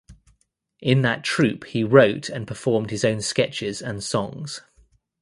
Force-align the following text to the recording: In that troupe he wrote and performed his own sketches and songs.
In 0.79 1.03
that 1.03 1.23
troupe 1.23 1.63
he 1.63 1.83
wrote 1.83 2.27
and 2.27 2.47
performed 2.47 2.89
his 2.89 3.05
own 3.05 3.21
sketches 3.21 3.83
and 3.83 4.03
songs. 4.03 4.61